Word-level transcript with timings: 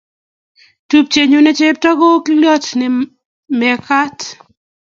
tupchenyu 0.89 1.39
ne 1.43 1.51
chepto 1.59 1.89
ko 1.99 2.05
okiliot 2.15 2.65
ne 2.79 2.87
mekat. 3.59 4.19